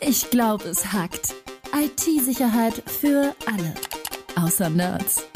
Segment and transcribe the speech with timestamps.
[0.00, 1.34] Ich glaube, es hackt.
[1.74, 3.74] IT-Sicherheit für alle.
[4.36, 5.26] Außer Nerds.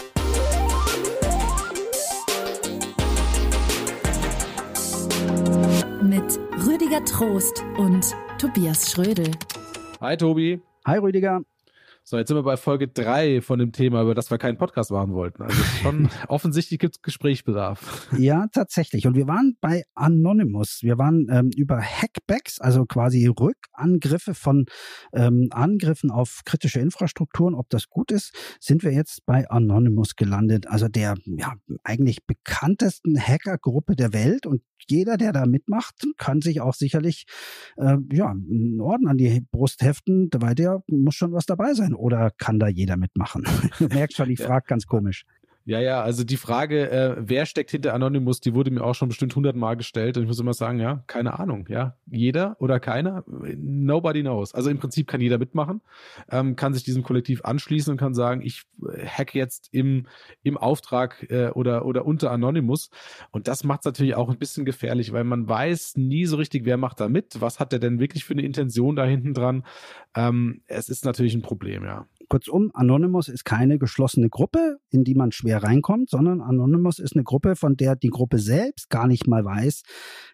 [6.03, 9.31] Mit Rüdiger Trost und Tobias Schrödel.
[10.01, 10.61] Hi Tobi.
[10.87, 11.41] Hi Rüdiger.
[12.11, 14.91] So, jetzt sind wir bei Folge drei von dem Thema, über das wir keinen Podcast
[14.91, 15.45] machen wollten.
[15.45, 18.09] Also schon offensichtlich gibt es Gesprächsbedarf.
[18.19, 19.07] Ja, tatsächlich.
[19.07, 20.81] Und wir waren bei Anonymous.
[20.83, 24.65] Wir waren ähm, über Hackbacks, also quasi Rückangriffe von
[25.13, 30.67] ähm, Angriffen auf kritische Infrastrukturen, ob das gut ist, sind wir jetzt bei Anonymous gelandet.
[30.67, 31.55] Also der ja,
[31.85, 37.27] eigentlich bekanntesten Hackergruppe der Welt und jeder, der da mitmacht, kann sich auch sicherlich
[37.77, 41.95] äh, ja, einen Orden an die Brust heften, weil der muss schon was dabei sein.
[42.01, 43.45] Oder kann da jeder mitmachen?
[43.79, 45.25] Du merkst schon, ich frage ganz komisch.
[45.67, 49.09] Ja, ja, also die Frage, äh, wer steckt hinter Anonymous, die wurde mir auch schon
[49.09, 53.25] bestimmt hundertmal gestellt und ich muss immer sagen, ja, keine Ahnung, ja, jeder oder keiner,
[53.27, 54.55] nobody knows.
[54.55, 55.83] Also im Prinzip kann jeder mitmachen,
[56.31, 60.07] ähm, kann sich diesem Kollektiv anschließen und kann sagen, ich äh, hacke jetzt im,
[60.43, 62.89] im Auftrag äh, oder, oder unter Anonymous
[63.31, 66.65] und das macht es natürlich auch ein bisschen gefährlich, weil man weiß nie so richtig,
[66.65, 69.65] wer macht da mit, was hat der denn wirklich für eine Intention da hinten dran.
[70.17, 72.07] Ähm, es ist natürlich ein Problem, ja.
[72.31, 77.25] Kurzum, Anonymous ist keine geschlossene Gruppe, in die man schwer reinkommt, sondern Anonymous ist eine
[77.25, 79.83] Gruppe, von der die Gruppe selbst gar nicht mal weiß,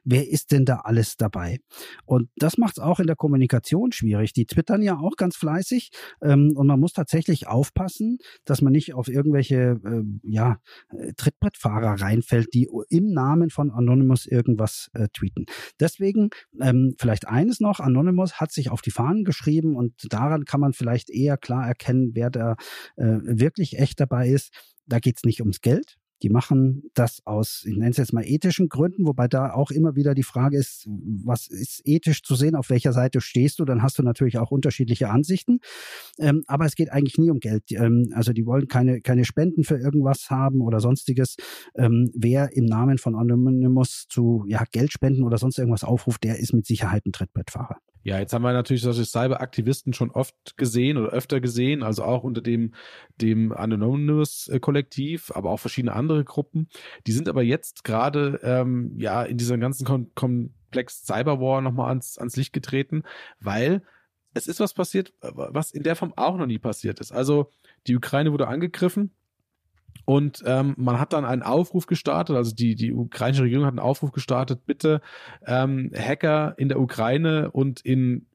[0.05, 1.58] wer ist denn da alles dabei.
[2.05, 4.34] Und das macht es auch in der Kommunikation schwierig.
[4.34, 5.91] Die twittern ja auch ganz fleißig
[6.22, 10.58] ähm, und man muss tatsächlich aufpassen, dass man nicht auf irgendwelche äh, ja,
[11.16, 15.47] Trittbrettfahrer reinfällt, die im Namen von Anonymous irgendwas äh, tweeten.
[15.81, 16.28] Deswegen
[16.60, 20.75] ähm, vielleicht eines noch, Anonymous hat sich auf die Fahnen geschrieben und daran kann man
[20.75, 22.56] vielleicht eher klar erkennen, erkennen, wer da
[22.97, 24.53] äh, wirklich echt dabei ist.
[24.87, 25.97] Da geht es nicht ums Geld.
[26.23, 29.97] Die machen das aus, ich nenne es jetzt mal ethischen Gründen, wobei da auch immer
[29.97, 33.83] wieder die Frage ist, was ist ethisch zu sehen, auf welcher Seite stehst du, dann
[33.83, 35.59] hast du natürlich auch unterschiedliche Ansichten.
[36.19, 37.65] Ähm, aber es geht eigentlich nie um Geld.
[37.73, 41.37] Ähm, also die wollen keine, keine Spenden für irgendwas haben oder sonstiges.
[41.75, 46.55] Ähm, wer im Namen von Anonymous zu ja, Geldspenden oder sonst irgendwas aufruft, der ist
[46.55, 47.77] mit Sicherheit ein Trittbrettfahrer.
[48.06, 52.22] Ja, jetzt haben wir natürlich solche Cyberaktivisten schon oft gesehen oder öfter gesehen, also auch
[52.22, 52.72] unter dem,
[53.21, 56.69] dem Anonymous-Kollektiv, aber auch verschiedene andere Gruppen.
[57.09, 62.16] Die sind aber jetzt gerade ähm, ja in diesem ganzen Kom Komplex Cyberwar nochmal ans,
[62.16, 63.03] ans Licht getreten,
[63.41, 63.83] weil
[64.34, 67.11] es ist was passiert, was in der Form auch noch nie passiert ist.
[67.11, 67.50] Also
[67.89, 69.16] die Ukraine wurde angegriffen
[70.05, 73.79] und ähm, man hat dann einen Aufruf gestartet, also die, die ukrainische Regierung hat einen
[73.79, 75.01] Aufruf gestartet, bitte
[75.47, 78.27] ähm, Hacker in der Ukraine und in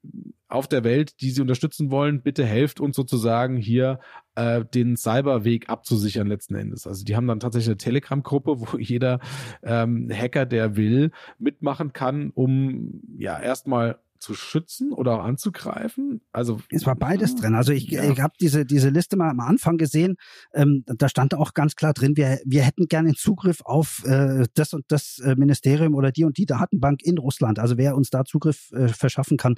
[0.52, 4.00] auf der Welt, die sie unterstützen wollen, bitte helft uns sozusagen hier
[4.34, 6.86] äh, den Cyberweg abzusichern letzten Endes.
[6.86, 9.20] Also die haben dann tatsächlich eine Telegram-Gruppe, wo jeder
[9.62, 16.22] ähm, Hacker, der will, mitmachen kann, um ja erstmal zu schützen oder auch anzugreifen?
[16.32, 17.54] Also es war beides drin.
[17.54, 18.04] Also ich, ja.
[18.04, 20.16] ich habe diese diese Liste mal am Anfang gesehen.
[20.54, 24.72] Ähm, da stand auch ganz klar drin, wir wir hätten gerne Zugriff auf äh, das
[24.72, 27.58] und das äh, Ministerium oder die und die Datenbank in Russland.
[27.58, 29.56] Also wer uns da Zugriff äh, verschaffen kann,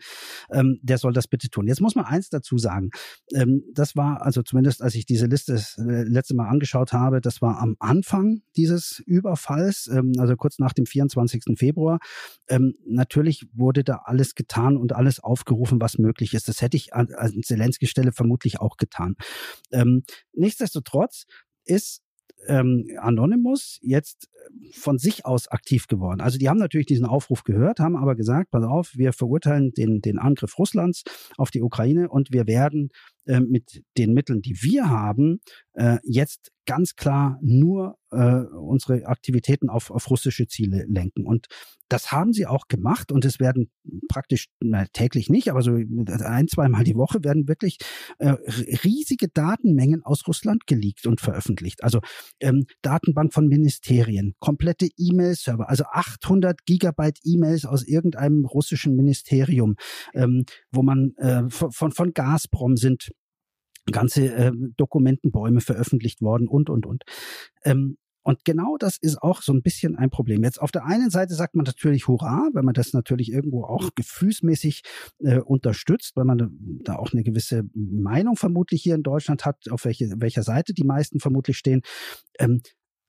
[0.51, 1.67] ähm, der soll das bitte tun.
[1.67, 2.91] Jetzt muss man eins dazu sagen.
[3.35, 7.21] Ähm, das war also zumindest, als ich diese Liste das äh, letzte Mal angeschaut habe,
[7.21, 11.57] das war am Anfang dieses Überfalls, ähm, also kurz nach dem 24.
[11.57, 11.99] Februar.
[12.49, 16.49] Ähm, natürlich wurde da alles getan getan und alles aufgerufen, was möglich ist.
[16.49, 19.17] Das hätte ich an, an Zelensky Stelle vermutlich auch getan.
[19.73, 21.25] Ähm, nichtsdestotrotz
[21.65, 22.03] ist
[22.47, 24.29] ähm, Anonymous jetzt
[24.73, 26.21] von sich aus aktiv geworden.
[26.21, 30.01] Also die haben natürlich diesen Aufruf gehört, haben aber gesagt, pass auf, wir verurteilen den,
[30.01, 31.05] den Angriff Russlands
[31.39, 32.91] auf die Ukraine und wir werden
[33.27, 35.41] äh, mit den Mitteln, die wir haben,
[35.75, 41.27] äh, jetzt ganz klar nur äh, unsere Aktivitäten auf, auf russische Ziele lenken.
[41.27, 41.47] Und
[41.89, 43.71] das haben sie auch gemacht und es werden
[44.09, 47.79] praktisch na, täglich nicht, aber so ein, zweimal die Woche werden wirklich
[48.19, 48.37] äh,
[48.85, 51.85] riesige Datenmengen aus Russland geleakt und veröffentlicht.
[51.85, 52.01] Also
[52.41, 59.77] ähm, Datenbank von Ministerien, komplette E-Mail-Server, also 800 Gigabyte E-Mails aus irgendeinem russischen Ministerium,
[60.15, 63.11] ähm, wo man äh, von, von Gazprom sind
[63.91, 67.05] ganze äh, Dokumentenbäume veröffentlicht worden und, und, und.
[67.65, 67.97] Ähm,
[68.27, 70.45] und genau das ist auch so ein bisschen ein Problem.
[70.45, 73.91] Jetzt auf der einen Seite sagt man natürlich Hurra, wenn man das natürlich irgendwo auch
[73.95, 74.83] gefühlsmäßig
[75.19, 76.51] äh, unterstützt, weil man
[76.83, 80.85] da auch eine gewisse Meinung vermutlich hier in Deutschland hat, auf welche, welcher Seite die
[80.85, 81.83] meisten vermutlich stehen.
[82.39, 82.63] Ähm,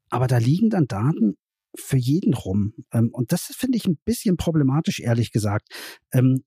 [0.09, 1.37] aber da liegen dann Daten
[1.77, 2.73] für jeden rum.
[2.91, 5.69] Ähm, und das finde ich ein bisschen problematisch, ehrlich gesagt.
[6.11, 6.43] Ähm,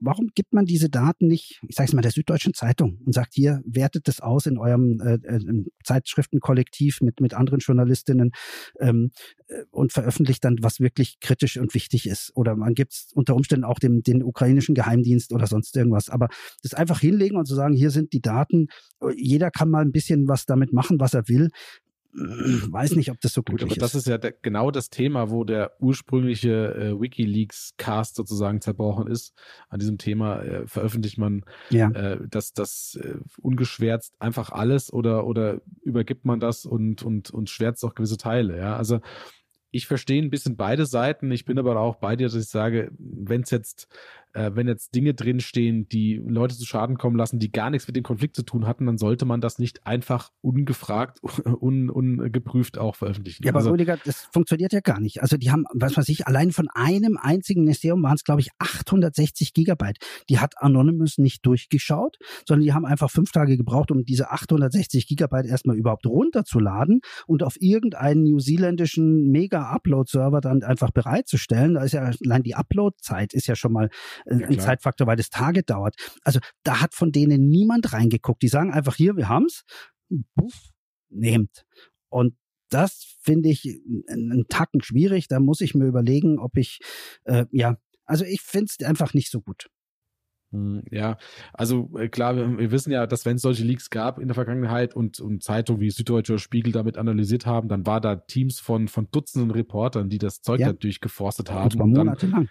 [0.00, 3.34] warum gibt man diese Daten nicht, ich sage es mal, der Süddeutschen Zeitung und sagt
[3.34, 8.32] hier, wertet das aus in eurem äh, äh, Zeitschriftenkollektiv mit, mit anderen Journalistinnen
[8.80, 9.10] ähm,
[9.48, 12.32] äh, und veröffentlicht dann, was wirklich kritisch und wichtig ist.
[12.34, 16.08] Oder man gibt es unter Umständen auch dem, den ukrainischen Geheimdienst oder sonst irgendwas.
[16.08, 16.28] Aber
[16.62, 18.68] das einfach hinlegen und zu sagen, hier sind die Daten,
[19.16, 21.50] jeder kann mal ein bisschen was damit machen, was er will
[22.14, 23.82] weiß nicht, ob das so gut, gut aber ist.
[23.82, 29.32] Das ist ja der, genau das Thema, wo der ursprüngliche äh, WikiLeaks-Cast sozusagen zerbrochen ist.
[29.68, 31.90] An diesem Thema äh, veröffentlicht man ja.
[31.90, 37.48] äh, das, das äh, ungeschwärzt einfach alles oder, oder übergibt man das und, und, und
[37.48, 38.58] schwärzt auch gewisse Teile.
[38.58, 39.00] Ja, also
[39.72, 41.30] ich verstehe ein bisschen beide Seiten.
[41.32, 43.88] Ich bin aber auch bei dir, dass ich sage, wenn es jetzt
[44.34, 47.96] äh, wenn jetzt Dinge drinstehen, die Leute zu Schaden kommen lassen, die gar nichts mit
[47.96, 51.20] dem Konflikt zu tun hatten, dann sollte man das nicht einfach ungefragt,
[51.60, 53.44] un, ungeprüft auch veröffentlichen.
[53.44, 55.22] Ja, aber also, Rüdiger, das funktioniert ja gar nicht.
[55.22, 58.50] Also die haben, was weiß ich, allein von einem einzigen Ministerium waren es, glaube ich,
[58.58, 59.98] 860 Gigabyte.
[60.28, 65.06] Die hat Anonymous nicht durchgeschaut, sondern die haben einfach fünf Tage gebraucht, um diese 860
[65.06, 71.74] Gigabyte erstmal überhaupt runterzuladen und auf irgendeinen neuseeländischen Mega-Upload-Server dann einfach bereitzustellen.
[71.74, 73.90] Da ist ja allein die Upload-Zeit ist ja schon mal
[74.26, 75.94] ja, ein Zeitfaktor, weil das Tage dauert.
[76.22, 78.42] Also da hat von denen niemand reingeguckt.
[78.42, 79.64] Die sagen einfach hier, wir haben's,
[80.34, 80.70] buff,
[81.10, 81.64] nehmt.
[82.08, 82.36] Und
[82.68, 85.28] das finde ich einen Tacken schwierig.
[85.28, 86.80] Da muss ich mir überlegen, ob ich,
[87.24, 89.68] äh, ja, also ich finde es einfach nicht so gut.
[90.52, 91.16] Hm, ja,
[91.54, 94.34] also äh, klar, wir, wir, wissen ja, dass wenn es solche Leaks gab in der
[94.34, 98.88] Vergangenheit und, und Zeitungen wie Süddeutscher Spiegel damit analysiert haben, dann war da Teams von,
[98.88, 100.68] von Dutzenden Reportern, die das Zeug ja.
[100.68, 101.64] da durchgeforstet haben.
[101.64, 102.48] Und zwar monatelang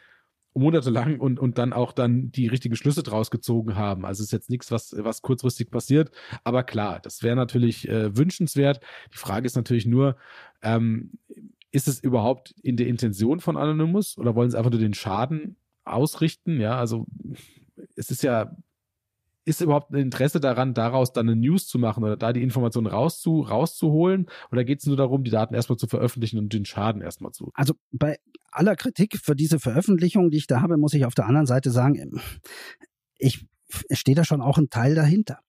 [0.54, 4.06] monatelang und, und dann auch dann die richtigen Schlüsse draus gezogen haben.
[4.06, 6.12] Also ist jetzt nichts, was, was kurzfristig passiert.
[6.44, 8.82] Aber klar, das wäre natürlich äh, wünschenswert.
[9.14, 10.18] Die Frage ist natürlich nur,
[10.62, 11.12] ähm,
[11.72, 15.56] ist es überhaupt in der Intention von Anonymous oder wollen sie einfach nur den Schaden
[15.86, 16.60] ausrichten?
[16.60, 17.08] Ja, also
[17.96, 18.56] es ist ja
[19.46, 22.88] ist überhaupt ein Interesse daran, daraus dann eine News zu machen oder da die Informationen
[22.88, 24.28] rauszu, rauszuholen?
[24.52, 27.52] Oder geht es nur darum, die Daten erstmal zu veröffentlichen und den Schaden erstmal zu?
[27.54, 28.18] Also bei
[28.52, 31.72] aller Kritik für diese Veröffentlichung, die ich da habe, muss ich auf der anderen Seite
[31.72, 32.22] sagen,
[33.18, 33.46] ich
[33.92, 35.40] stehe da schon auch ein Teil dahinter.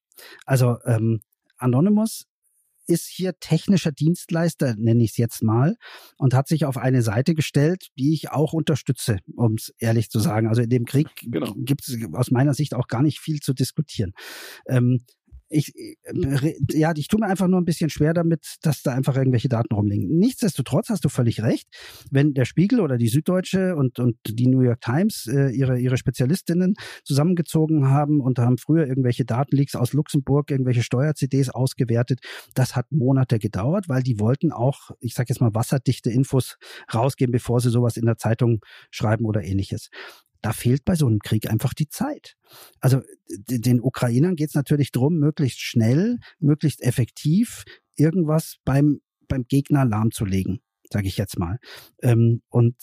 [0.47, 1.21] Also ähm,
[1.59, 2.27] Anonymous
[2.87, 5.77] ist hier technischer Dienstleister, nenne ich es jetzt mal,
[6.17, 10.19] und hat sich auf eine Seite gestellt, die ich auch unterstütze, um es ehrlich zu
[10.19, 10.49] sagen.
[10.49, 11.55] Also in dem Krieg genau.
[11.57, 14.13] gibt es aus meiner Sicht auch gar nicht viel zu diskutieren.
[14.67, 15.05] Ähm,
[15.53, 19.17] ich, äh, ja, ich tue mir einfach nur ein bisschen schwer damit, dass da einfach
[19.17, 20.19] irgendwelche Daten rumliegen.
[20.19, 21.69] Nichtsdestotrotz hast du völlig recht.
[22.11, 25.97] Wenn der Spiegel oder die Süddeutsche und, und die New York Times äh, ihre, ihre
[25.97, 32.21] Spezialistinnen zusammengezogen haben und haben früher irgendwelche Datenleaks aus Luxemburg, irgendwelche Steuer-CDs ausgewertet,
[32.55, 36.57] das hat Monate gedauert, weil die wollten auch, ich sage jetzt mal, wasserdichte Infos
[36.93, 38.61] rausgeben, bevor sie sowas in der Zeitung
[38.91, 39.91] schreiben oder ähnliches
[40.43, 42.35] da fehlt bei so einem Krieg einfach die Zeit.
[42.81, 43.01] Also
[43.49, 47.65] den Ukrainern geht es natürlich darum, möglichst schnell, möglichst effektiv
[47.97, 50.61] irgendwas beim, beim Gegner lahmzulegen
[50.93, 51.59] sage ich jetzt mal.
[52.03, 52.77] Ähm, und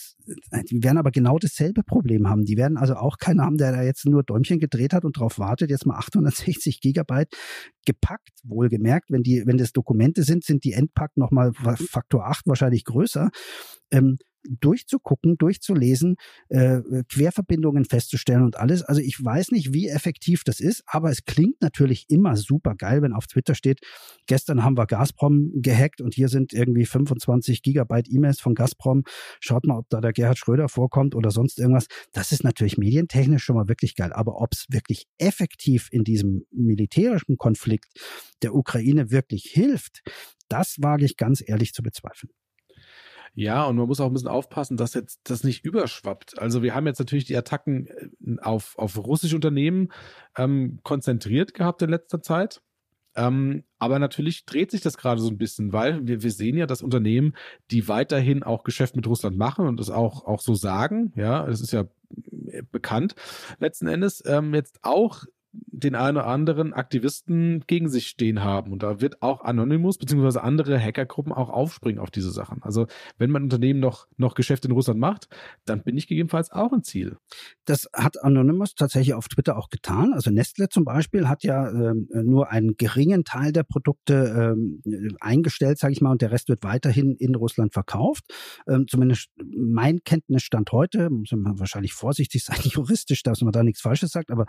[0.51, 2.44] äh, die werden aber genau dasselbe Problem haben.
[2.44, 5.39] Die werden also auch keinen haben, der da jetzt nur Däumchen gedreht hat und darauf
[5.39, 7.29] wartet, jetzt mal 860 Gigabyte
[7.85, 9.11] gepackt, wohlgemerkt.
[9.11, 13.29] Wenn die, wenn das Dokumente sind, sind die entpackt nochmal Faktor 8 wahrscheinlich größer.
[14.47, 16.15] Durchzugucken, durchzulesen,
[16.50, 18.83] äh, Querverbindungen festzustellen und alles.
[18.83, 23.01] Also ich weiß nicht, wie effektiv das ist, aber es klingt natürlich immer super geil,
[23.01, 23.80] wenn auf Twitter steht,
[24.27, 29.03] gestern haben wir Gazprom gehackt und hier sind irgendwie 25 Gigabyte E-Mails von Gazprom.
[29.39, 31.88] Schaut mal, ob da der Gerhard Schröder vorkommt oder sonst irgendwas.
[32.13, 34.13] Das ist natürlich medientechnisch schon mal wirklich geil.
[34.13, 37.87] Aber ob es wirklich effektiv in diesem militärischen Konflikt
[38.42, 40.02] der Ukraine wirklich hilft,
[40.47, 42.31] das wage ich ganz ehrlich zu bezweifeln.
[43.33, 46.40] Ja, und man muss auch ein bisschen aufpassen, dass jetzt das nicht überschwappt.
[46.40, 49.90] Also wir haben jetzt natürlich die Attacken äh, auf, auf russische Unternehmen
[50.38, 52.62] ähm, konzentriert gehabt in letzter Zeit.
[53.16, 56.66] Ähm, aber natürlich dreht sich das gerade so ein bisschen, weil wir, wir sehen ja,
[56.66, 57.33] dass Unternehmen,
[57.71, 61.59] die weiterhin auch Geschäft mit Russland machen und das auch, auch so sagen, ja, das
[61.62, 61.86] ist ja
[62.48, 63.16] äh, bekannt,
[63.59, 65.26] letzten Endes ähm, jetzt auch
[65.71, 68.71] den einen oder anderen Aktivisten gegen sich stehen haben.
[68.71, 70.40] Und da wird auch Anonymous bzw.
[70.40, 72.61] andere Hackergruppen auch aufspringen auf diese Sachen.
[72.64, 75.28] Also wenn mein Unternehmen noch, noch Geschäfte in Russland macht,
[75.66, 77.18] dann bin ich gegebenenfalls auch ein Ziel.
[77.66, 80.14] Das hat Anonymous tatsächlich auf Twitter auch getan.
[80.14, 85.78] Also Nestle zum Beispiel hat ja äh, nur einen geringen Teil der Produkte äh, eingestellt,
[85.78, 88.23] sage ich mal, und der Rest wird weiterhin in Russland verkauft.
[88.68, 93.81] Ähm, zumindest mein Kenntnisstand heute, muss man wahrscheinlich vorsichtig sein, juristisch, dass man da nichts
[93.81, 94.45] Falsches sagt, aber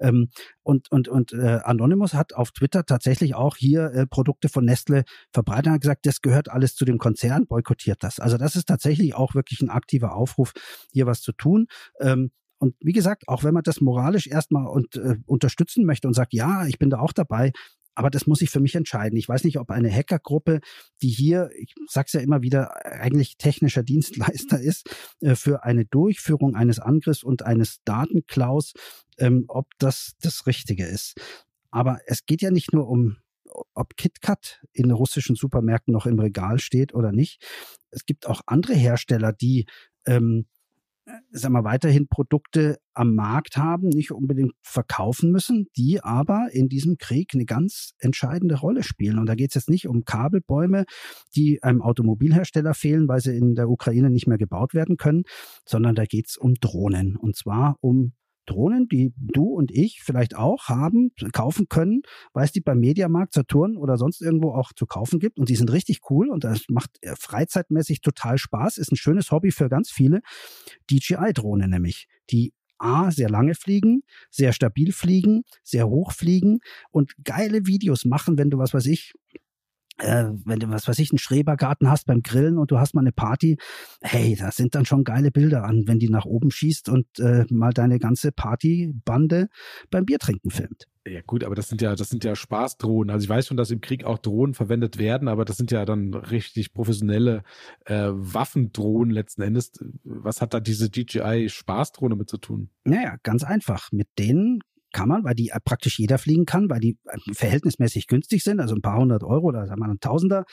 [0.00, 0.28] ähm,
[0.64, 5.04] und, und, und äh, Anonymous hat auf Twitter tatsächlich auch hier äh, Produkte von Nestle
[5.32, 8.18] verbreitet und hat gesagt, das gehört alles zu dem Konzern, boykottiert das.
[8.18, 10.52] Also das ist tatsächlich auch wirklich ein aktiver Aufruf,
[10.92, 11.66] hier was zu tun.
[12.00, 16.14] Ähm, und wie gesagt, auch wenn man das moralisch erstmal und, äh, unterstützen möchte und
[16.14, 17.52] sagt, ja, ich bin da auch dabei,
[17.94, 19.16] aber das muss ich für mich entscheiden.
[19.16, 20.60] Ich weiß nicht, ob eine Hackergruppe,
[21.02, 24.88] die hier, ich sag's ja immer wieder, eigentlich technischer Dienstleister ist,
[25.20, 28.72] äh, für eine Durchführung eines Angriffs und eines Datenklaus,
[29.18, 31.14] ähm, ob das das Richtige ist.
[31.70, 33.16] Aber es geht ja nicht nur um
[33.74, 37.40] ob KitKat in russischen Supermärkten noch im Regal steht oder nicht.
[37.90, 39.66] Es gibt auch andere Hersteller, die
[40.06, 40.46] ähm,
[41.30, 46.96] sagen wir, weiterhin Produkte am Markt haben, nicht unbedingt verkaufen müssen, die aber in diesem
[46.96, 49.18] Krieg eine ganz entscheidende Rolle spielen.
[49.18, 50.84] Und da geht es jetzt nicht um Kabelbäume,
[51.34, 55.24] die einem Automobilhersteller fehlen, weil sie in der Ukraine nicht mehr gebaut werden können,
[55.66, 57.16] sondern da geht es um Drohnen.
[57.16, 58.12] Und zwar um
[58.46, 63.32] Drohnen, die du und ich vielleicht auch haben, kaufen können, weil es die beim Mediamarkt,
[63.32, 65.38] Saturn oder sonst irgendwo auch zu kaufen gibt.
[65.38, 69.30] Und die sind richtig cool und das macht äh, freizeitmäßig total Spaß, ist ein schönes
[69.30, 70.20] Hobby für ganz viele.
[70.90, 77.66] DJI-Drohne nämlich, die A, sehr lange fliegen, sehr stabil fliegen, sehr hoch fliegen und geile
[77.66, 79.14] Videos machen, wenn du, was weiß ich,
[79.98, 83.00] äh, wenn du was weiß ich, einen Schrebergarten hast beim Grillen und du hast mal
[83.00, 83.58] eine Party,
[84.02, 87.44] hey, da sind dann schon geile Bilder an, wenn die nach oben schießt und äh,
[87.50, 89.48] mal deine ganze Partybande
[89.90, 90.86] beim Biertrinken filmt.
[91.06, 93.10] Ja gut, aber das sind ja, das sind ja Spaßdrohnen.
[93.10, 95.84] Also ich weiß schon, dass im Krieg auch Drohnen verwendet werden, aber das sind ja
[95.84, 97.42] dann richtig professionelle
[97.84, 99.72] äh, Waffendrohnen letzten Endes.
[100.02, 102.70] Was hat da diese DJI Spaßdrohne mit zu tun?
[102.84, 103.92] Naja, ganz einfach.
[103.92, 104.60] Mit denen
[104.94, 108.60] kann man, weil die äh, praktisch jeder fliegen kann, weil die äh, verhältnismäßig günstig sind,
[108.60, 110.46] also ein paar hundert Euro oder sagen wir ein Tausender.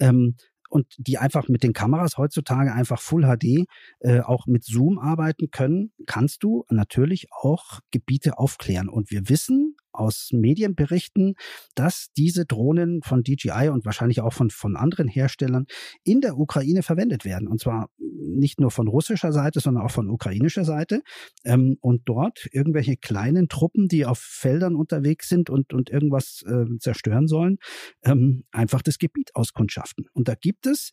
[0.00, 0.34] Ähm,
[0.68, 3.66] und die einfach mit den Kameras heutzutage einfach Full HD
[4.00, 8.88] äh, auch mit Zoom arbeiten können, kannst du natürlich auch Gebiete aufklären.
[8.88, 11.34] Und wir wissen aus Medienberichten,
[11.74, 15.66] dass diese Drohnen von DJI und wahrscheinlich auch von, von anderen Herstellern
[16.04, 17.48] in der Ukraine verwendet werden.
[17.48, 21.02] Und zwar nicht nur von russischer Seite, sondern auch von ukrainischer Seite.
[21.44, 26.64] Ähm, und dort irgendwelche kleinen Truppen, die auf Feldern unterwegs sind und, und irgendwas äh,
[26.78, 27.58] zerstören sollen,
[28.04, 30.06] ähm, einfach das Gebiet auskundschaften.
[30.12, 30.92] Und da gibt es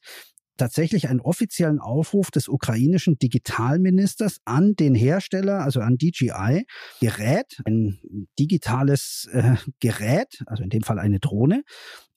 [0.60, 6.66] tatsächlich einen offiziellen Aufruf des ukrainischen Digitalministers an den Hersteller, also an DJI,
[7.02, 8.00] Gerät, ein
[8.38, 11.64] digitales äh, Gerät, also in dem Fall eine Drohne,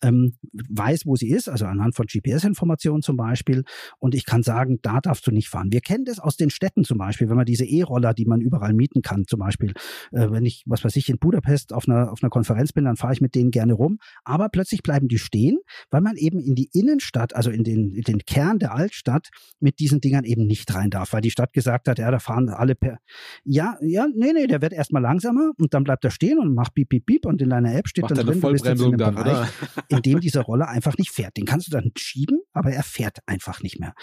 [0.02, 3.64] ähm, weiß, wo sie ist, also anhand von GPS-Informationen zum Beispiel.
[3.98, 5.72] Und ich kann sagen, da darfst du nicht fahren.
[5.72, 8.72] Wir kennen das aus den Städten zum Beispiel, wenn man diese E-Roller, die man überall
[8.72, 9.72] mieten kann, zum Beispiel,
[10.12, 12.96] äh, wenn ich, was weiß ich, in Budapest auf einer, auf einer Konferenz bin, dann
[12.96, 13.98] fahre ich mit denen gerne rum.
[14.24, 15.58] Aber plötzlich bleiben die stehen,
[15.90, 19.28] weil man eben in die Innenstadt, also in den, in den Kern der Altstadt
[19.60, 22.48] mit diesen Dingern eben nicht rein darf, weil die Stadt gesagt hat, ja, da fahren
[22.48, 22.98] alle per,
[23.44, 26.74] ja, ja, nee, nee, der wird erstmal langsamer und dann bleibt er stehen und macht
[26.74, 28.98] piep, piep, piep und in deiner App steht Macht dann drin, du bist jetzt in
[28.98, 29.48] dann, Bereich?
[29.92, 31.36] in dem dieser Roller einfach nicht fährt.
[31.36, 33.94] Den kannst du dann schieben, aber er fährt einfach nicht mehr.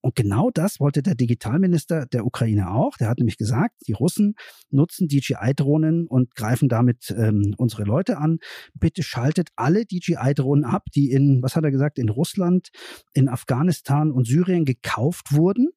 [0.00, 2.96] Und genau das wollte der Digitalminister der Ukraine auch.
[2.98, 4.34] Der hat nämlich gesagt, die Russen
[4.70, 8.38] nutzen DJI-Drohnen und greifen damit ähm, unsere Leute an.
[8.74, 12.68] Bitte schaltet alle DJI-Drohnen ab, die in, was hat er gesagt, in Russland,
[13.14, 15.70] in Afghanistan und Syrien gekauft wurden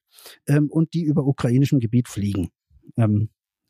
[0.47, 2.49] ähm, und die über ukrainischem Gebiet fliegen.
[2.97, 3.29] Ähm,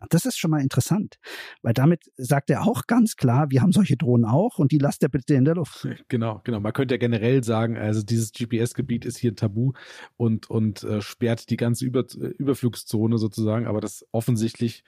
[0.09, 1.15] das ist schon mal interessant,
[1.61, 5.03] weil damit sagt er auch ganz klar, wir haben solche Drohnen auch und die lasst
[5.03, 5.87] er bitte in der Luft.
[6.09, 6.59] Genau, genau.
[6.59, 9.73] Man könnte ja generell sagen, also dieses GPS-Gebiet ist hier ein Tabu
[10.15, 12.05] und, und äh, sperrt die ganze Über
[12.37, 14.83] Überflugszone sozusagen, aber das offensichtlich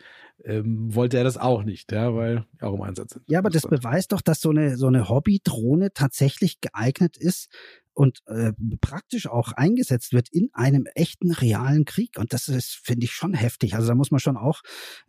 [0.45, 3.25] ähm, wollte er das auch nicht, ja, weil auch im Einsatz sind.
[3.27, 7.49] Ja, aber das beweist doch, dass so eine, so eine Hobby-Drohne tatsächlich geeignet ist,
[7.99, 12.17] und äh, praktisch auch eingesetzt wird in einem echten realen Krieg.
[12.17, 13.75] Und das ist, finde ich, schon heftig.
[13.75, 14.61] Also da muss man schon auch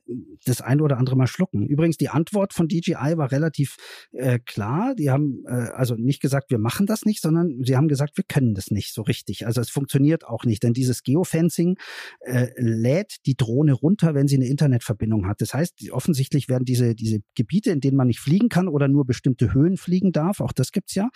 [0.08, 1.68] äh, das ein oder andere mal schlucken.
[1.68, 3.76] Übrigens, die Antwort von DJI war relativ
[4.10, 4.96] äh, klar.
[4.96, 8.24] Die haben äh, also nicht gesagt, wir machen das nicht, sondern sie haben gesagt, wir
[8.26, 9.46] können das nicht so richtig.
[9.46, 11.78] Also es funktioniert auch nicht, denn dieses Geofencing
[12.22, 15.40] äh, lädt die Drohne runter, wenn sie eine Internetverbindung hat.
[15.40, 19.06] Das heißt, offensichtlich werden diese, diese Gebiete, in denen man nicht fliegen kann oder nur
[19.06, 21.08] bestimmte Höhen fliegen darf, auch das gibt's ja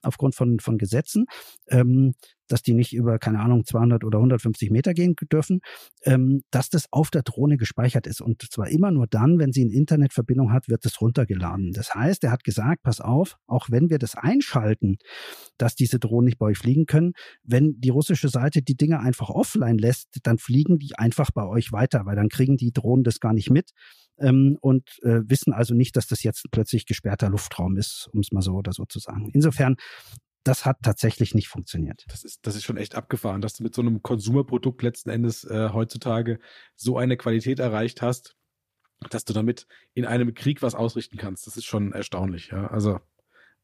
[0.00, 1.26] aufgrund von, von Gesetzen, setzen,
[1.68, 2.14] ähm,
[2.50, 5.60] dass die nicht über, keine Ahnung, 200 oder 150 Meter gehen dürfen,
[6.04, 8.22] ähm, dass das auf der Drohne gespeichert ist.
[8.22, 11.72] Und zwar immer nur dann, wenn sie eine Internetverbindung hat, wird es runtergeladen.
[11.72, 14.96] Das heißt, er hat gesagt, pass auf, auch wenn wir das einschalten,
[15.58, 19.28] dass diese Drohnen nicht bei euch fliegen können, wenn die russische Seite die Dinge einfach
[19.28, 23.20] offline lässt, dann fliegen die einfach bei euch weiter, weil dann kriegen die Drohnen das
[23.20, 23.72] gar nicht mit
[24.18, 28.32] ähm, und äh, wissen also nicht, dass das jetzt plötzlich gesperrter Luftraum ist, um es
[28.32, 29.28] mal so oder so zu sagen.
[29.32, 29.76] Insofern
[30.48, 32.04] das hat tatsächlich nicht funktioniert.
[32.08, 35.44] Das ist, das ist schon echt abgefahren, dass du mit so einem Konsumerprodukt letzten Endes
[35.44, 36.38] äh, heutzutage
[36.74, 38.34] so eine Qualität erreicht hast,
[39.10, 41.46] dass du damit in einem Krieg was ausrichten kannst.
[41.46, 42.66] Das ist schon erstaunlich, ja.
[42.66, 42.98] Also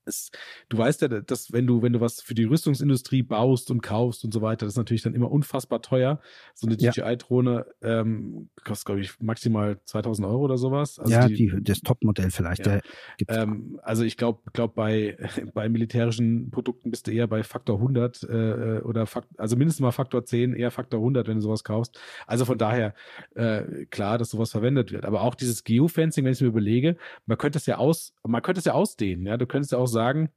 [0.06, 0.30] es,
[0.68, 4.24] du weißt ja, dass wenn du, wenn du was für die Rüstungsindustrie baust und kaufst
[4.24, 6.20] und so weiter, das ist natürlich dann immer unfassbar teuer.
[6.54, 10.98] So eine DJI-Drohne ähm, kostet, glaube ich, maximal 2000 Euro oder sowas.
[10.98, 12.66] Also ja, die, die, das Top-Modell vielleicht.
[12.66, 12.80] Ja.
[13.28, 15.16] Ähm, also ich glaube, glaub bei,
[15.54, 19.92] bei militärischen Produkten bist du eher bei Faktor 100 äh, oder Fakt, also mindestens mal
[19.92, 21.98] Faktor 10, eher Faktor 100, wenn du sowas kaufst.
[22.26, 22.94] Also von daher
[23.34, 25.04] äh, klar, dass sowas verwendet wird.
[25.04, 26.96] Aber auch dieses Geofencing, wenn ich mir überlege,
[27.26, 29.26] man könnte es ja aus, man könnte es ja ausdehnen.
[29.26, 30.30] Ja, du könntest ja auch sagen,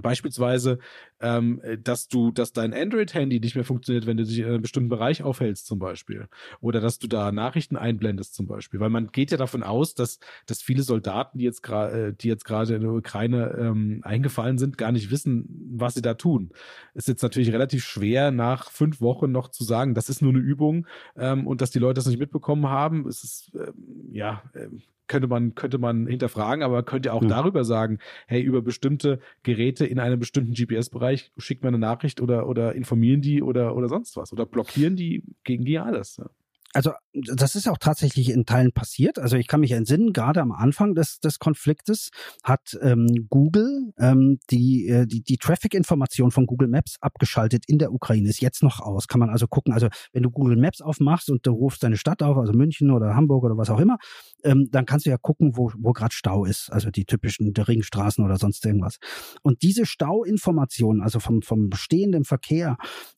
[0.00, 0.78] Beispielsweise,
[1.20, 4.88] ähm, dass du, dass dein Android-Handy nicht mehr funktioniert, wenn du dich in einem bestimmten
[4.88, 6.28] Bereich aufhältst, zum Beispiel.
[6.60, 8.80] Oder dass du da Nachrichten einblendest, zum Beispiel.
[8.80, 12.28] Weil man geht ja davon aus, dass, dass viele Soldaten, die jetzt gerade, äh, die
[12.28, 16.50] jetzt gerade in der Ukraine ähm, eingefallen sind, gar nicht wissen, was sie da tun.
[16.94, 20.40] Ist jetzt natürlich relativ schwer, nach fünf Wochen noch zu sagen, das ist nur eine
[20.40, 20.86] Übung
[21.16, 23.06] ähm, und dass die Leute das nicht mitbekommen haben.
[23.06, 27.28] Es ist, ähm, ja, ähm, könnte man, könnte man hinterfragen, aber könnt ihr auch mhm.
[27.28, 32.48] darüber sagen, hey, über bestimmte Geräte in einem bestimmten GPS-Bereich schickt man eine Nachricht oder,
[32.48, 36.16] oder informieren die oder, oder sonst was oder blockieren die gegen die alles.
[36.16, 36.26] Ja
[36.74, 39.18] also das ist auch tatsächlich in Teilen passiert.
[39.20, 42.10] Also ich kann mich entsinnen, gerade am Anfang des, des Konfliktes
[42.42, 47.92] hat ähm, Google ähm, die, äh, die, die Traffic-Information von Google Maps abgeschaltet in der
[47.92, 48.28] Ukraine.
[48.28, 49.06] Ist jetzt noch aus.
[49.06, 49.72] Kann man also gucken.
[49.72, 53.14] Also wenn du Google Maps aufmachst und du rufst deine Stadt auf, also München oder
[53.14, 53.98] Hamburg oder was auch immer,
[54.42, 56.72] ähm, dann kannst du ja gucken, wo, wo gerade Stau ist.
[56.72, 58.98] Also die typischen Ringstraßen oder sonst irgendwas.
[59.42, 62.76] Und diese Stauinformation, also vom, vom stehenden Verkehr,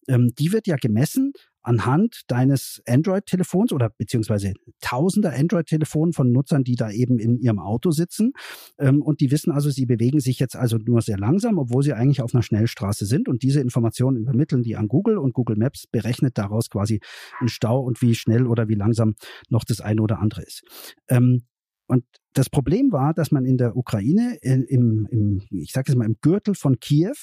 [0.09, 1.33] ähm, die wird ja gemessen
[1.67, 7.91] anhand deines Android-Telefons oder beziehungsweise tausender Android-Telefonen von Nutzern, die da eben in ihrem Auto
[7.91, 8.33] sitzen.
[8.79, 11.93] Ähm, und die wissen also, sie bewegen sich jetzt also nur sehr langsam, obwohl sie
[11.93, 13.29] eigentlich auf einer Schnellstraße sind.
[13.29, 17.01] Und diese Informationen übermitteln die an Google und Google Maps berechnet daraus quasi
[17.41, 19.15] einen Stau und wie schnell oder wie langsam
[19.49, 20.63] noch das eine oder andere ist.
[21.09, 21.43] Ähm,
[21.89, 25.97] und das Problem war, dass man in der Ukraine, in, im, im, ich sage jetzt
[25.97, 27.15] mal im Gürtel von Kiew,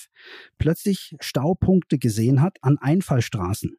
[0.58, 3.78] plötzlich Staupunkte gesehen hat an Einfallstraßen.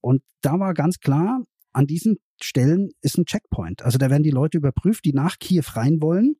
[0.00, 1.42] Und da war ganz klar,
[1.72, 3.82] an diesen Stellen ist ein Checkpoint.
[3.82, 6.36] Also da werden die Leute überprüft, die nach Kiew rein wollen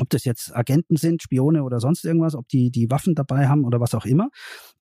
[0.00, 3.64] ob das jetzt Agenten sind, Spione oder sonst irgendwas, ob die die Waffen dabei haben
[3.64, 4.28] oder was auch immer.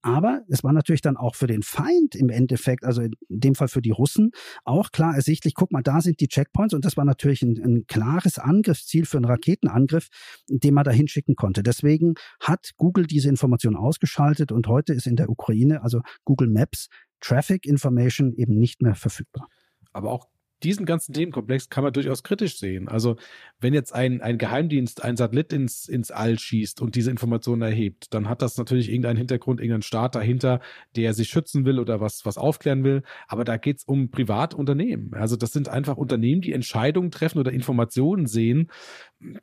[0.01, 3.67] Aber es war natürlich dann auch für den Feind im Endeffekt, also in dem Fall
[3.67, 4.31] für die Russen,
[4.63, 7.83] auch klar ersichtlich, guck mal, da sind die Checkpoints und das war natürlich ein, ein
[7.87, 10.07] klares Angriffsziel für einen Raketenangriff,
[10.49, 11.63] den man da hinschicken konnte.
[11.63, 16.87] Deswegen hat Google diese Information ausgeschaltet und heute ist in der Ukraine, also Google Maps,
[17.23, 19.47] Traffic Information eben nicht mehr verfügbar.
[19.93, 20.27] Aber auch
[20.63, 22.87] diesen ganzen Themenkomplex kann man durchaus kritisch sehen.
[22.87, 23.17] Also
[23.59, 28.13] wenn jetzt ein, ein Geheimdienst ein Satellit ins, ins All schießt und diese Informationen erhebt,
[28.13, 30.61] dann hat das natürlich irgendeinen Hintergrund, irgendeinen Staat dahinter,
[30.95, 33.03] der sich schützen will oder was, was aufklären will.
[33.27, 35.13] Aber da geht es um Privatunternehmen.
[35.13, 38.71] Also das sind einfach Unternehmen, die Entscheidungen treffen oder Informationen sehen,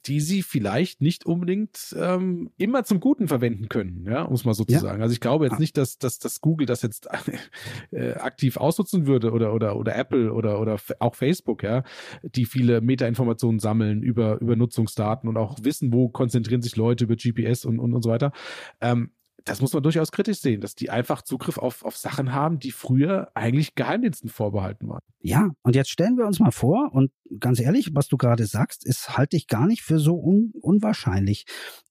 [0.07, 4.55] die sie vielleicht nicht unbedingt ähm, immer zum Guten verwenden können, ja, um es mal
[4.55, 4.79] so ja.
[4.79, 5.03] zu sagen.
[5.03, 5.61] Also ich glaube jetzt ah.
[5.61, 7.09] nicht, dass, dass, dass Google das jetzt
[7.91, 11.83] äh, aktiv ausnutzen würde oder, oder, oder Apple oder, oder auch Facebook, ja,
[12.23, 17.17] die viele Metainformationen sammeln über, über Nutzungsdaten und auch wissen, wo konzentrieren sich Leute über
[17.17, 18.33] GPS und, und, und so weiter.
[18.81, 19.11] Ähm,
[19.45, 22.73] das muss man durchaus kritisch sehen, dass die einfach Zugriff auf, auf Sachen haben, die
[22.73, 25.01] früher eigentlich Geheimdiensten vorbehalten waren.
[25.23, 28.87] Ja, und jetzt stellen wir uns mal vor, und ganz ehrlich, was du gerade sagst,
[28.87, 31.45] ist halte ich gar nicht für so un unwahrscheinlich.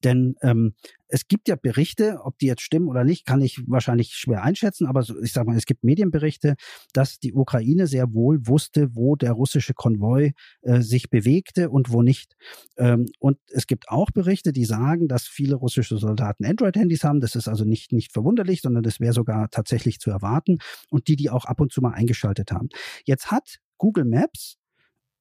[0.03, 0.73] Denn ähm,
[1.07, 4.85] es gibt ja Berichte, ob die jetzt stimmen oder nicht, kann ich wahrscheinlich schwer einschätzen,
[4.85, 6.55] aber ich sage mal, es gibt Medienberichte,
[6.93, 12.03] dass die Ukraine sehr wohl wusste, wo der russische Konvoi äh, sich bewegte und wo
[12.03, 12.35] nicht.
[12.77, 17.21] Ähm, und es gibt auch Berichte, die sagen, dass viele russische Soldaten Android-Handys haben.
[17.21, 20.59] Das ist also nicht, nicht verwunderlich, sondern das wäre sogar tatsächlich zu erwarten
[20.91, 22.69] und die, die auch ab und zu mal eingeschaltet haben.
[23.05, 24.57] Jetzt hat Google Maps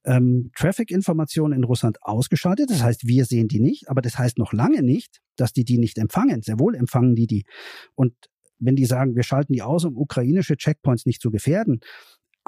[0.04, 2.70] ähm, Traffic-Informationen in Russland ausgeschaltet.
[2.70, 5.78] Das heißt, wir sehen die nicht, aber das heißt noch lange nicht, dass die die
[5.78, 6.42] nicht empfangen.
[6.42, 7.44] Sehr wohl empfangen die die.
[7.94, 8.14] Und
[8.58, 11.80] wenn die sagen, wir schalten die aus, um ukrainische Checkpoints nicht zu gefährden,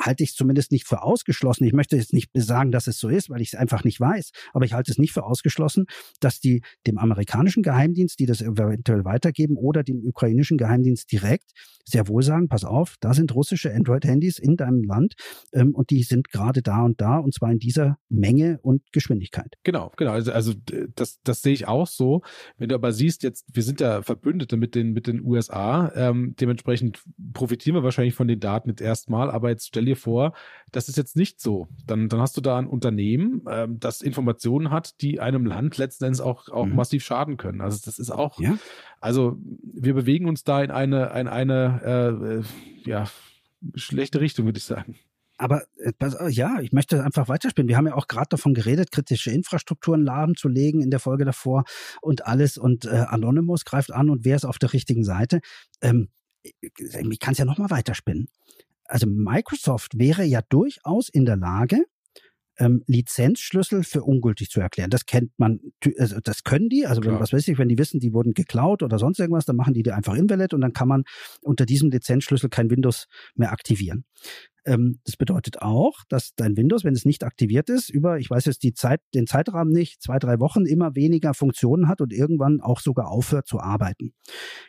[0.00, 1.64] halte ich zumindest nicht für ausgeschlossen.
[1.64, 4.30] Ich möchte jetzt nicht sagen, dass es so ist, weil ich es einfach nicht weiß,
[4.52, 5.86] aber ich halte es nicht für ausgeschlossen,
[6.20, 11.52] dass die dem amerikanischen Geheimdienst, die das eventuell weitergeben, oder dem ukrainischen Geheimdienst direkt
[11.84, 15.14] sehr wohl sagen, pass auf, da sind russische Android-Handys in deinem Land
[15.52, 19.56] ähm, und die sind gerade da und da und zwar in dieser Menge und Geschwindigkeit.
[19.64, 20.12] Genau, genau.
[20.12, 20.52] Also, also
[20.94, 22.22] das, das sehe ich auch so.
[22.58, 26.34] Wenn du aber siehst, jetzt, wir sind ja Verbündete mit den, mit den USA, ähm,
[26.40, 30.32] dementsprechend profitieren wir wahrscheinlich von den Daten jetzt erstmal, aber jetzt stell dir vor,
[30.72, 31.68] das ist jetzt nicht so.
[31.86, 36.04] Dann, dann hast du da ein Unternehmen, ähm, das Informationen hat, die einem Land letzten
[36.04, 36.76] Endes auch, auch mhm.
[36.76, 37.60] massiv schaden können.
[37.60, 38.56] Also das ist auch, ja.
[39.00, 42.42] also wir bewegen uns da in eine, in eine
[42.84, 43.04] äh, ja,
[43.74, 44.96] schlechte Richtung, würde ich sagen.
[45.38, 45.92] aber äh,
[46.30, 47.68] ja, ich möchte einfach weiterspielen.
[47.68, 51.64] Wir haben ja auch gerade davon geredet, kritische Infrastrukturen lahmzulegen in der Folge davor
[52.00, 52.58] und alles.
[52.58, 55.40] Und äh, Anonymous greift an und wer ist auf der richtigen Seite?
[55.80, 56.08] Ähm,
[56.42, 58.28] ich kann es ja nochmal weiterspinnen.
[58.90, 61.84] Also Microsoft wäre ja durchaus in der Lage,
[62.60, 64.90] ähm, Lizenzschlüssel für ungültig zu erklären.
[64.90, 65.60] Das kennt man,
[65.98, 68.82] also das können die, also wenn, was weiß ich, wenn die wissen, die wurden geklaut
[68.82, 71.04] oder sonst irgendwas, dann machen die die einfach invalid und dann kann man
[71.40, 74.04] unter diesem Lizenzschlüssel kein Windows mehr aktivieren.
[74.66, 78.44] Ähm, das bedeutet auch, dass dein Windows, wenn es nicht aktiviert ist, über, ich weiß
[78.44, 82.60] jetzt die Zeit, den Zeitrahmen nicht, zwei, drei Wochen immer weniger Funktionen hat und irgendwann
[82.60, 84.12] auch sogar aufhört zu arbeiten.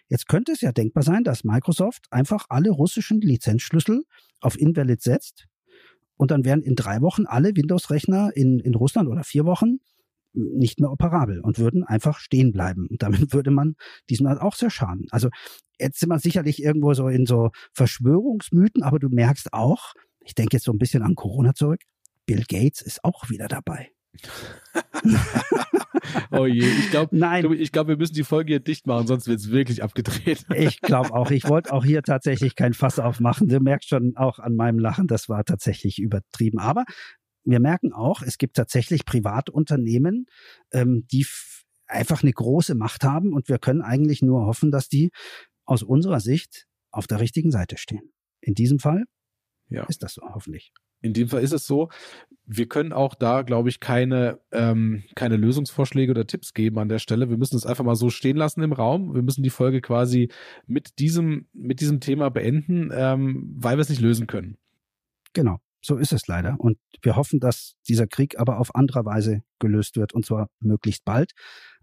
[0.08, 4.04] Jetzt könnte es ja denkbar sein, dass Microsoft einfach alle russischen Lizenzschlüssel
[4.39, 5.47] auf Invalid setzt
[6.21, 9.79] und dann wären in drei Wochen alle Windows-Rechner in, in Russland oder vier Wochen
[10.34, 12.86] nicht mehr operabel und würden einfach stehen bleiben.
[12.91, 13.73] Und damit würde man
[14.07, 15.07] diesmal auch sehr schaden.
[15.10, 15.29] Also
[15.79, 20.57] jetzt sind wir sicherlich irgendwo so in so Verschwörungsmythen, aber du merkst auch, ich denke
[20.57, 21.81] jetzt so ein bisschen an Corona zurück,
[22.27, 23.89] Bill Gates ist auch wieder dabei.
[26.32, 29.40] oh je, ich glaube, ich glaube, wir müssen die Folge hier dicht machen, sonst wird
[29.40, 30.46] es wirklich abgedreht.
[30.56, 31.32] ich glaube auch.
[31.32, 33.48] Ich wollte auch hier tatsächlich kein Fass aufmachen.
[33.48, 36.60] Du merkst schon auch an meinem Lachen, das war tatsächlich übertrieben.
[36.60, 36.86] Aber
[37.44, 40.26] wir merken auch, es gibt tatsächlich Privatunternehmen,
[40.72, 41.26] ähm, die
[41.88, 45.12] einfach eine große Macht haben und wir können eigentlich nur hoffen, dass die
[45.66, 48.12] aus unserer Sicht auf der richtigen Seite stehen.
[48.42, 49.04] In diesem Fall
[49.70, 49.84] ja.
[49.86, 50.72] ist das so, hoffentlich.
[51.02, 51.90] In dem Fall ist es so,
[52.46, 57.00] wir können auch da, glaube ich, keine, ähm, keine Lösungsvorschläge oder Tipps geben an der
[57.00, 57.30] Stelle.
[57.30, 59.14] Wir müssen es einfach mal so stehen lassen im Raum.
[59.16, 60.30] Wir müssen die Folge quasi
[60.68, 64.58] mit diesem, mit diesem Thema beenden, ähm, weil wir es nicht lösen können.
[65.34, 66.56] Genau, so ist es leider.
[66.60, 71.06] Und wir hoffen, dass dieser Krieg aber auf andere Weise gelöst wird und zwar möglichst
[71.06, 71.32] bald.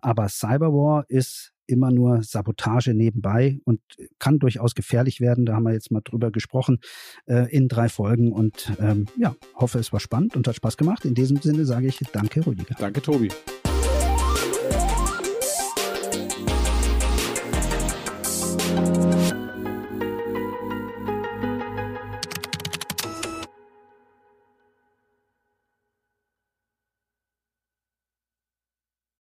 [0.00, 3.80] Aber Cyberwar ist immer nur Sabotage nebenbei und
[4.18, 5.46] kann durchaus gefährlich werden.
[5.46, 6.78] Da haben wir jetzt mal drüber gesprochen
[7.26, 11.04] äh, in drei Folgen und ähm, ja, hoffe, es war spannend und hat Spaß gemacht.
[11.04, 12.74] In diesem Sinne sage ich danke, Rüdiger.
[12.78, 13.28] Danke, Tobi.